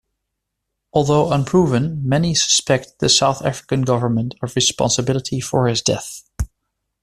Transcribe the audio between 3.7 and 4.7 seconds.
government of